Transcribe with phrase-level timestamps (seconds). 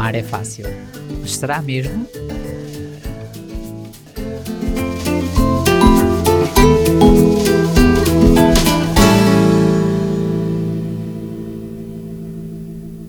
[0.00, 0.64] Amar é fácil.
[1.20, 2.06] Mas será mesmo?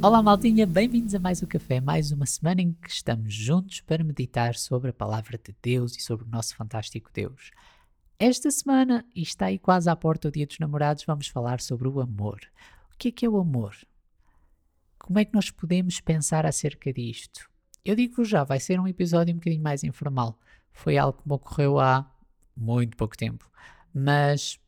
[0.01, 4.03] Olá, maltinha, bem-vindos a mais um café, mais uma semana em que estamos juntos para
[4.03, 7.51] meditar sobre a palavra de Deus e sobre o nosso fantástico Deus.
[8.19, 11.87] Esta semana, e está aí quase à porta o Dia dos Namorados, vamos falar sobre
[11.87, 12.41] o amor.
[12.93, 13.77] O que é que é o amor?
[15.03, 17.49] Como é que nós podemos pensar acerca disto?
[17.83, 20.39] Eu digo-vos já, vai ser um episódio um bocadinho mais informal.
[20.71, 22.09] Foi algo que me ocorreu há
[22.55, 23.49] muito pouco tempo.
[23.91, 24.59] Mas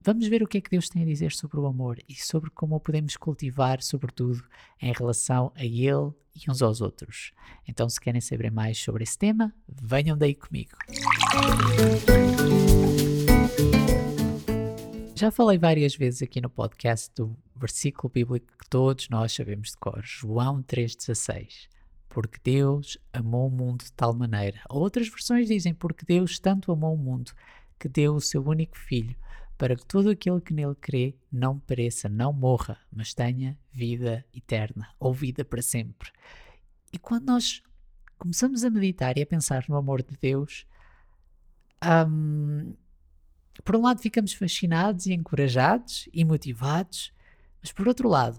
[0.00, 2.50] vamos ver o que é que Deus tem a dizer sobre o amor e sobre
[2.50, 4.44] como o podemos cultivar, sobretudo
[4.80, 7.32] em relação a Ele e uns aos outros.
[7.66, 10.76] Então, se querem saber mais sobre esse tema, venham daí comigo.
[15.16, 19.76] Já falei várias vezes aqui no podcast do versículo bíblico que todos nós sabemos de
[19.76, 21.68] cor, João 3,16.
[22.08, 24.60] Porque Deus amou o mundo de tal maneira.
[24.68, 27.32] Outras versões dizem porque Deus tanto amou o mundo
[27.78, 29.16] que deu o seu único filho
[29.56, 34.88] para que todo aquele que nele crê não pereça, não morra, mas tenha vida eterna
[34.98, 36.10] ou vida para sempre.
[36.92, 37.62] E quando nós
[38.18, 40.66] começamos a meditar e a pensar no amor de Deus,
[42.08, 42.74] um,
[43.64, 47.12] por um lado ficamos fascinados e encorajados e motivados,
[47.64, 48.38] mas por outro lado,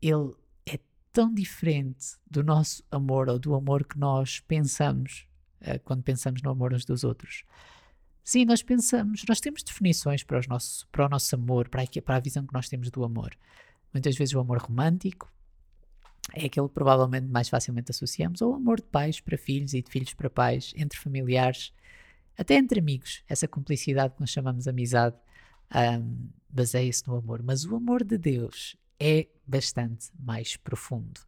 [0.00, 0.78] ele é
[1.12, 5.26] tão diferente do nosso amor ou do amor que nós pensamos
[5.62, 7.42] uh, quando pensamos no amor uns dos outros.
[8.22, 12.02] Sim, nós pensamos, nós temos definições para, os nosso, para o nosso amor, para a,
[12.02, 13.36] para a visão que nós temos do amor.
[13.92, 15.28] Muitas vezes o amor romântico
[16.32, 19.82] é aquele que provavelmente mais facilmente associamos, ou o amor de pais para filhos e
[19.82, 21.72] de filhos para pais, entre familiares
[22.38, 25.16] até entre amigos, essa cumplicidade que nós chamamos de amizade
[25.74, 27.42] um, baseia-se no amor.
[27.42, 31.20] Mas o amor de Deus é bastante mais profundo.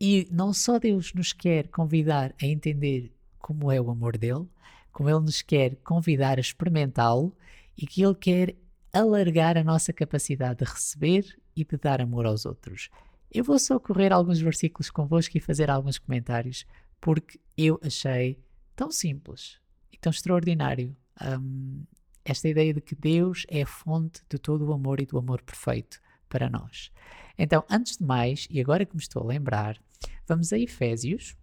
[0.00, 4.48] E não só Deus nos quer convidar a entender como é o amor dele,
[4.92, 7.34] como ele nos quer convidar a experimentá-lo
[7.76, 8.56] e que ele quer
[8.92, 12.90] alargar a nossa capacidade de receber e de dar amor aos outros.
[13.30, 16.66] Eu vou só correr alguns versículos convosco e fazer alguns comentários
[17.00, 18.38] porque eu achei
[18.76, 19.58] tão simples,
[20.00, 20.94] tão extraordinário.
[21.20, 21.84] Um,
[22.24, 25.42] esta ideia de que Deus é a fonte de todo o amor e do amor
[25.42, 26.90] perfeito para nós.
[27.36, 29.80] Então, antes de mais, e agora que me estou a lembrar,
[30.26, 31.36] vamos a Efésios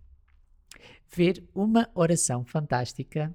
[1.10, 3.34] ver uma oração fantástica.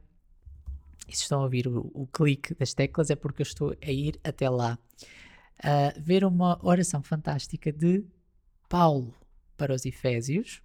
[1.09, 3.91] E se estão a ouvir o, o clique das teclas é porque eu estou a
[3.91, 4.78] ir até lá.
[5.59, 8.04] Uh, ver uma oração fantástica de
[8.69, 9.15] Paulo
[9.56, 10.62] para os Efésios.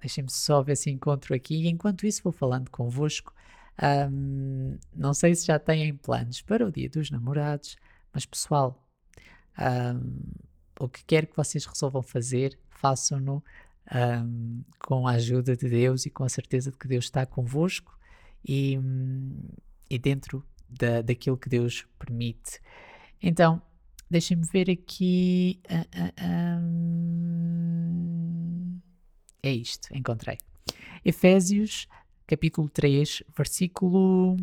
[0.00, 1.62] Deixem-me só ver se encontro aqui.
[1.62, 3.32] E enquanto isso, vou falando convosco.
[3.82, 7.76] Um, não sei se já têm planos para o dia dos namorados,
[8.12, 8.82] mas pessoal,
[9.58, 10.22] um,
[10.80, 13.42] o que quer que vocês resolvam fazer, façam-no
[13.94, 17.98] um, com a ajuda de Deus e com a certeza de que Deus está convosco
[18.44, 18.78] e,
[19.90, 22.60] e dentro da, daquilo que Deus permite.
[23.22, 23.62] Então,
[24.10, 25.60] deixem-me ver aqui.
[25.70, 25.86] Uh,
[26.22, 26.86] uh,
[29.42, 30.38] é isto, encontrei.
[31.04, 31.86] Efésios,
[32.26, 34.36] capítulo 3, versículo.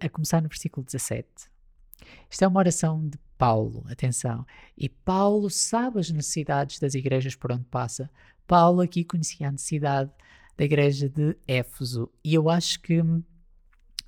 [0.00, 1.26] A começar no versículo 17.
[2.28, 4.46] Isto é uma oração de Paulo, atenção.
[4.76, 8.10] E Paulo sabe as necessidades das igrejas por onde passa.
[8.46, 10.10] Paulo aqui conhecia a necessidade
[10.56, 12.10] da igreja de Éfeso.
[12.22, 13.02] E eu acho que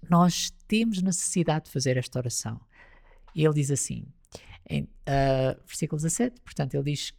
[0.09, 2.61] nós temos necessidade de fazer esta oração.
[3.35, 4.07] Ele diz assim:
[4.69, 7.15] em uh, versículo 17, portanto, ele diz,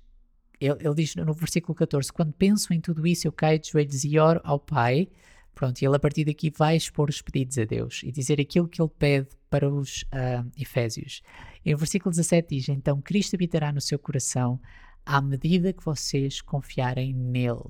[0.66, 4.04] ele, ele, diz no versículo 14: Quando penso em tudo isso, eu caio de joelhos
[4.04, 5.08] e oro ao Pai.
[5.54, 8.68] Pronto, e ele a partir daqui vai expor os pedidos a Deus e dizer aquilo
[8.68, 11.22] que ele pede para os uh, Efésios.
[11.64, 14.60] E no versículo 17 diz: Então Cristo habitará no seu coração
[15.06, 17.70] à medida que vocês confiarem nele.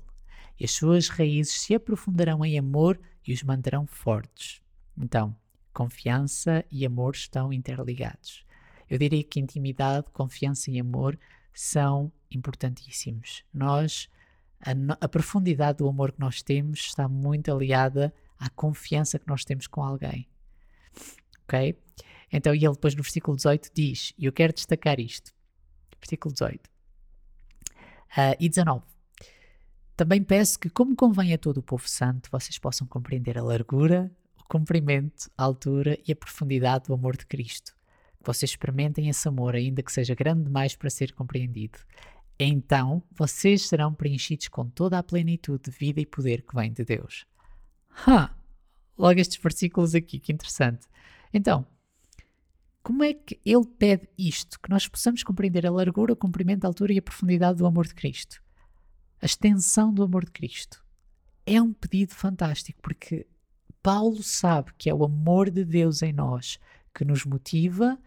[0.60, 4.62] E as suas raízes se aprofundarão em amor e os manterão fortes.
[4.98, 5.36] Então,
[5.74, 8.46] confiança e amor estão interligados.
[8.90, 11.18] Eu diria que intimidade, confiança e amor
[11.54, 13.44] são importantíssimos.
[13.54, 14.10] Nós,
[14.60, 14.72] a,
[15.06, 19.68] a, profundidade do amor que nós temos está muito aliada à confiança que nós temos
[19.68, 20.28] com alguém.
[21.44, 21.78] Ok?
[22.32, 25.32] Então, e ele depois no versículo 18 diz, e eu quero destacar isto,
[26.00, 26.70] versículo 18 uh,
[28.18, 28.84] ah, e 19.
[29.96, 34.12] Também peço que, como convém a todo o povo santo, vocês possam compreender a largura,
[34.36, 37.76] o comprimento, a altura e a profundidade do amor de Cristo
[38.26, 41.80] vocês experimentem esse amor, ainda que seja grande demais para ser compreendido.
[42.40, 46.84] Então vocês serão preenchidos com toda a plenitude de vida e poder que vem de
[46.84, 47.26] Deus.
[48.08, 48.36] Ha!
[48.98, 50.88] Logo estes versículos aqui, que interessante.
[51.34, 51.66] Então,
[52.84, 54.60] como é que ele pede isto?
[54.60, 57.88] Que nós possamos compreender a largura, o comprimento, a altura e a profundidade do amor
[57.88, 58.44] de Cristo.
[59.22, 60.84] A extensão do amor de Cristo.
[61.46, 63.26] É um pedido fantástico, porque
[63.82, 66.60] Paulo sabe que é o amor de Deus em nós
[66.94, 67.98] que nos motiva,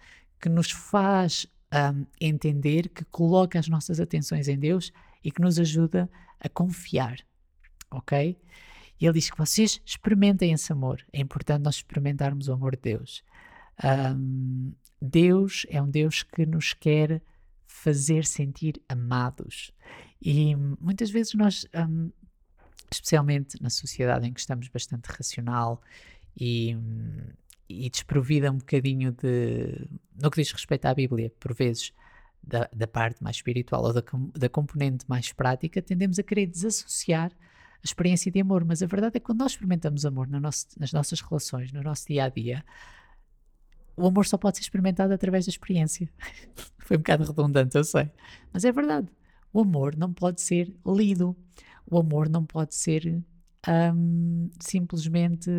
[0.40, 4.92] que nos faz um, entender, que coloca as nossas atenções em Deus
[5.24, 6.08] e que nos ajuda
[6.40, 7.18] a confiar.
[7.90, 8.38] Ok?
[9.00, 11.04] E ele diz que vocês experimentem esse amor.
[11.12, 13.22] É importante nós experimentarmos o amor de Deus.
[13.84, 17.20] Um, Deus é um Deus que nos quer
[17.66, 19.70] fazer sentir amados.
[20.20, 22.10] E muitas vezes nós, um,
[22.90, 25.82] especialmente na sociedade em que estamos bastante racional
[26.38, 26.74] e,
[27.68, 29.88] e desprovida um bocadinho de.
[30.20, 31.92] no que diz respeito à Bíblia, por vezes.
[32.48, 34.04] Da, da parte mais espiritual ou da,
[34.36, 39.16] da componente mais prática, tendemos a querer desassociar a experiência de amor, mas a verdade
[39.16, 42.28] é que quando nós experimentamos amor no nosso, nas nossas relações, no nosso dia a
[42.28, 42.64] dia,
[43.96, 46.08] o amor só pode ser experimentado através da experiência.
[46.78, 48.10] Foi um bocado redundante, eu sei,
[48.52, 49.08] mas é verdade.
[49.52, 51.36] O amor não pode ser lido,
[51.90, 53.24] o amor não pode ser
[53.66, 55.50] um, simplesmente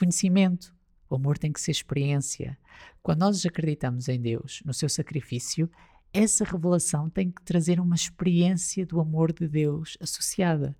[0.00, 0.74] conhecimento.
[1.08, 2.58] O amor tem que ser experiência.
[3.02, 5.70] Quando nós acreditamos em Deus, no seu sacrifício,
[6.12, 10.76] essa revelação tem que trazer uma experiência do amor de Deus associada.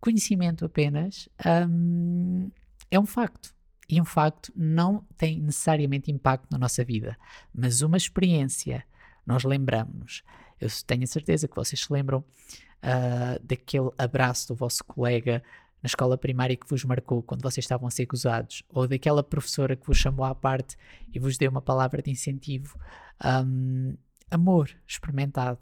[0.00, 1.28] Conhecimento apenas
[1.68, 2.50] um,
[2.90, 3.54] é um facto.
[3.88, 7.16] E um facto não tem necessariamente impacto na nossa vida,
[7.54, 8.84] mas uma experiência,
[9.26, 10.22] nós lembramos.
[10.60, 15.42] Eu tenho a certeza que vocês se lembram uh, daquele abraço do vosso colega
[15.82, 19.76] na escola primária que vos marcou quando vocês estavam a ser gozados, ou daquela professora
[19.76, 20.76] que vos chamou à parte
[21.12, 22.78] e vos deu uma palavra de incentivo.
[23.24, 23.96] Um,
[24.30, 25.60] amor experimentado.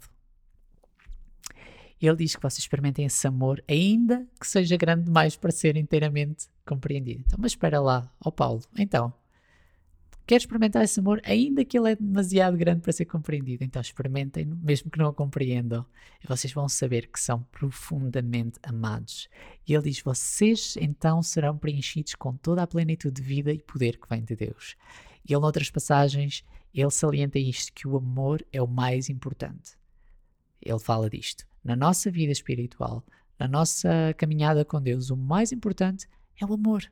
[1.99, 6.47] Ele diz que vocês experimentem esse amor, ainda que seja grande demais para ser inteiramente
[6.65, 7.23] compreendido.
[7.25, 9.11] Então, mas espera lá, ó Paulo, então,
[10.27, 13.63] quer experimentar esse amor, ainda que ele é demasiado grande para ser compreendido.
[13.63, 15.83] Então, experimentem, mesmo que não o compreendam,
[16.23, 19.27] e vocês vão saber que são profundamente amados.
[19.67, 23.99] E ele diz: vocês então serão preenchidos com toda a plenitude de vida e poder
[23.99, 24.75] que vem de Deus.
[25.27, 26.43] E ele, noutras passagens,
[26.73, 29.77] ele salienta isto: que o amor é o mais importante.
[30.61, 31.45] Ele fala disto.
[31.63, 33.03] Na nossa vida espiritual,
[33.37, 36.07] na nossa caminhada com Deus, o mais importante
[36.41, 36.89] é o amor.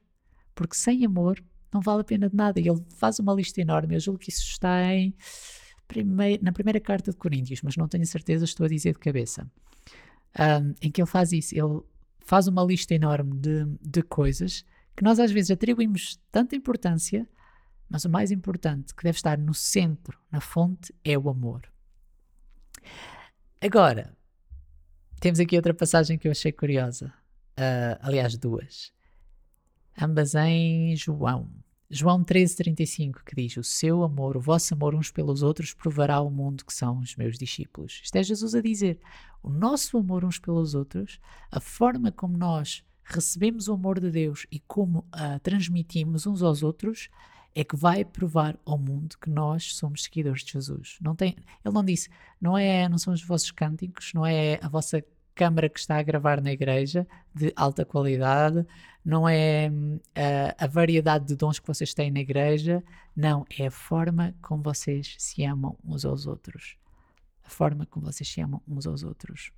[0.53, 1.43] Porque sem amor
[1.73, 2.59] não vale a pena de nada.
[2.59, 3.95] E ele faz uma lista enorme.
[3.95, 5.15] Eu julgo que isso está em
[5.87, 9.49] primeir, na primeira carta de Coríntios, mas não tenho certeza, estou a dizer de cabeça.
[10.37, 11.55] Um, em que ele faz isso.
[11.55, 11.81] Ele
[12.25, 17.27] faz uma lista enorme de, de coisas que nós às vezes atribuímos tanta importância
[17.89, 21.61] mas o mais importante, que deve estar no centro, na fonte, é o amor.
[23.61, 24.15] Agora,
[25.19, 27.13] temos aqui outra passagem que eu achei curiosa.
[27.57, 28.91] Uh, aliás, duas.
[29.99, 31.49] Ambas em João.
[31.89, 36.31] João 13,35, que diz: O seu amor, o vosso amor uns pelos outros, provará ao
[36.31, 38.01] mundo que são os meus discípulos.
[38.03, 38.99] Isto é Jesus a dizer:
[39.43, 41.19] o nosso amor uns pelos outros,
[41.51, 46.63] a forma como nós recebemos o amor de Deus e como uh, transmitimos uns aos
[46.63, 47.09] outros,
[47.53, 50.97] é que vai provar ao mundo que nós somos seguidores de Jesus.
[50.99, 52.09] Não tem, ele não disse,
[52.41, 55.03] não é, não são os vossos cânticos, não é a vossa
[55.35, 58.65] câmara que está a gravar na igreja de alta qualidade,
[59.03, 62.83] não é uh, a variedade de dons que vocês têm na igreja,
[63.15, 66.77] não, é a forma como vocês se amam uns aos outros.
[67.43, 69.51] A forma como vocês se amam uns aos outros.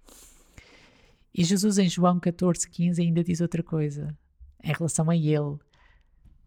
[1.34, 4.18] E Jesus em João 14, 15 ainda diz outra coisa
[4.64, 5.58] em relação a ele.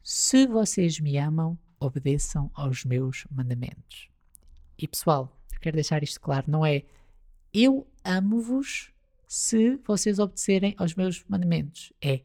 [0.02, 4.08] Se vocês me amam, obedeçam aos meus mandamentos.
[4.76, 6.82] E pessoal, quero deixar isto claro: não é
[7.52, 8.92] eu amo-vos
[9.32, 11.92] se vocês obedecerem aos meus mandamentos.
[12.02, 12.20] É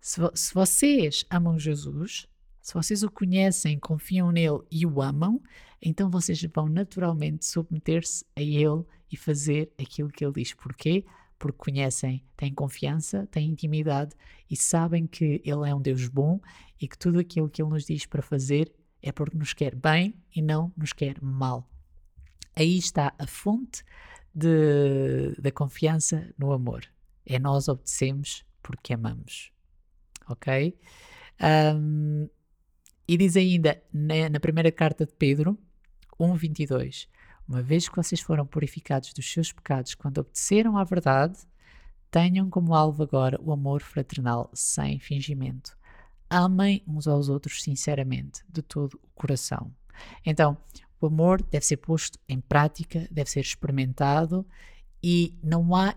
[0.00, 2.26] se, se vocês amam Jesus,
[2.60, 5.40] se vocês o conhecem, confiam nele e o amam,
[5.80, 10.52] então vocês vão naturalmente submeter-se a ele e fazer aquilo que ele diz.
[10.54, 11.04] Porquê?
[11.38, 14.14] porque conhecem, têm confiança, têm intimidade
[14.48, 16.40] e sabem que Ele é um Deus bom
[16.80, 20.14] e que tudo aquilo que Ele nos diz para fazer é porque nos quer bem
[20.32, 21.68] e não nos quer mal.
[22.54, 23.82] Aí está a fonte
[24.34, 26.84] de, da confiança no amor.
[27.24, 29.50] É nós obedecemos porque amamos.
[30.28, 30.78] Ok?
[31.76, 32.28] Um,
[33.06, 35.58] e diz ainda na, na primeira carta de Pedro
[36.18, 37.08] 1,22:
[37.48, 41.38] uma vez que vocês foram purificados dos seus pecados quando obedeceram à verdade,
[42.10, 45.76] tenham como alvo agora o amor fraternal sem fingimento.
[46.30, 49.74] Amem uns aos outros sinceramente, de todo o coração.
[50.24, 50.56] Então,
[51.02, 54.46] o amor deve ser posto em prática, deve ser experimentado
[55.02, 55.94] e não há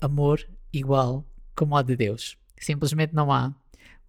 [0.00, 1.24] amor igual
[1.54, 2.36] como o de Deus.
[2.58, 3.54] Simplesmente não há.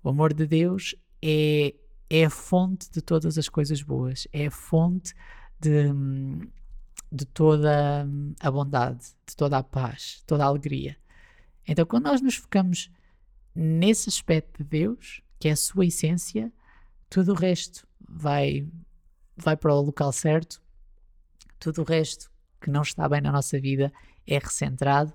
[0.04, 1.74] O amor de Deus é
[2.10, 5.14] é a fonte de todas as coisas boas, é a fonte
[5.60, 5.94] de,
[7.12, 8.08] de toda
[8.40, 10.98] a bondade, de toda a paz, toda a alegria.
[11.68, 12.90] Então, quando nós nos focamos
[13.54, 16.52] nesse aspecto de Deus, que é a sua essência,
[17.10, 18.68] tudo o resto vai,
[19.44, 20.62] vai para o local certo,
[21.60, 22.32] tudo o resto
[22.62, 23.92] que não está bem na nossa vida
[24.26, 25.14] é recentrado.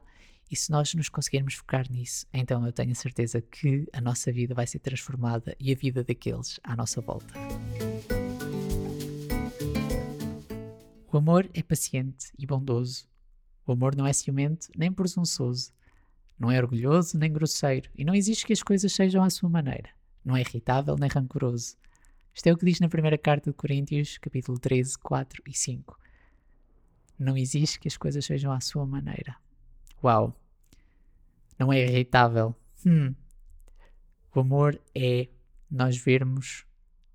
[0.50, 4.30] E se nós nos conseguirmos focar nisso, então eu tenho a certeza que a nossa
[4.30, 7.34] vida vai ser transformada e a vida daqueles à nossa volta.
[11.10, 13.06] O amor é paciente e bondoso.
[13.66, 15.72] O amor não é ciumento nem presunçoso.
[16.38, 19.90] Não é orgulhoso nem grosseiro e não exige que as coisas sejam à sua maneira.
[20.24, 21.76] Não é irritável nem rancoroso.
[22.34, 25.96] Isto é o que diz na primeira carta de Coríntios, capítulo 13, 4 e 5.
[27.16, 29.36] Não exige que as coisas sejam à sua maneira.
[30.02, 30.34] Uau!
[31.56, 32.52] Não é irritável.
[32.84, 33.14] Hum.
[34.34, 35.28] O amor é
[35.70, 36.66] nós vermos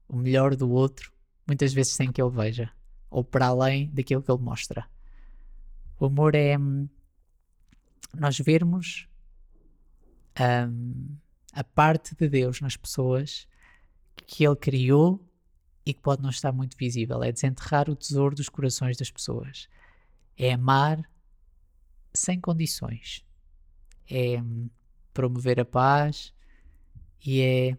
[0.08, 1.12] o melhor do outro,
[1.46, 2.72] muitas vezes sem que ele veja,
[3.10, 4.88] ou para além daquilo que ele mostra.
[6.00, 6.88] O amor é hum,
[8.18, 9.06] nós vermos
[10.40, 11.18] um,
[11.52, 13.50] a parte de Deus nas pessoas
[14.26, 15.24] que Ele criou
[15.86, 17.24] e que pode não estar muito visível.
[17.24, 19.68] É desenterrar o tesouro dos corações das pessoas.
[20.38, 21.10] É amar
[22.14, 23.26] sem condições.
[24.10, 24.70] É hum,
[25.14, 26.34] promover a paz
[27.26, 27.78] e é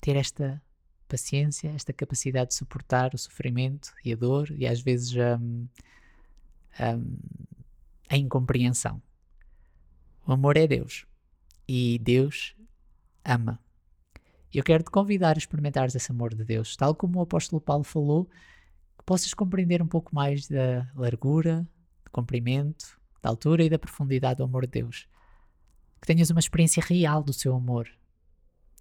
[0.00, 0.62] ter esta
[1.08, 5.34] paciência, esta capacidade de suportar o sofrimento e a dor e às vezes a,
[6.78, 6.96] a,
[8.08, 9.02] a incompreensão.
[10.26, 11.04] O amor é Deus
[11.66, 12.54] e Deus
[13.24, 13.58] ama.
[14.52, 17.84] Eu quero te convidar a experimentares esse amor de Deus, tal como o apóstolo Paulo
[17.84, 18.26] falou,
[18.98, 21.66] que possas compreender um pouco mais da largura,
[22.04, 25.06] do comprimento, da altura e da profundidade do amor de Deus.
[26.00, 27.88] Que tenhas uma experiência real do seu amor.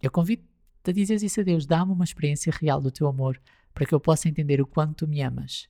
[0.02, 0.48] Eu convido-te
[0.90, 3.40] a dizer isso a Deus: dá-me uma experiência real do teu amor
[3.74, 5.70] para que eu possa entender o quanto tu me amas.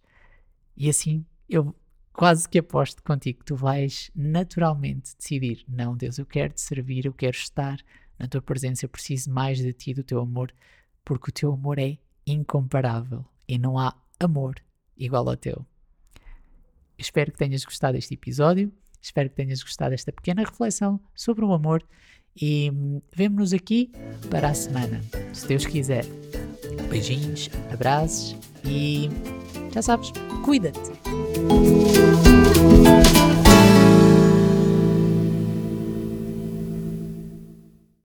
[0.77, 1.75] E assim eu
[2.13, 7.05] quase que aposto contigo que tu vais naturalmente decidir: não, Deus, eu quero te servir,
[7.05, 7.79] eu quero estar
[8.19, 10.53] na tua presença, eu preciso mais de ti, do teu amor,
[11.05, 11.97] porque o teu amor é
[12.27, 14.55] incomparável e não há amor
[14.97, 15.65] igual ao teu.
[16.97, 18.71] Espero que tenhas gostado deste episódio,
[19.01, 21.83] espero que tenhas gostado desta pequena reflexão sobre o amor
[22.39, 23.89] e hum, vemo-nos aqui
[24.29, 25.01] para a semana,
[25.33, 26.05] se Deus quiser.
[26.89, 28.35] Beijinhos, abraços
[28.65, 29.09] e
[29.73, 30.11] já sabes,
[30.43, 30.91] cuida-te.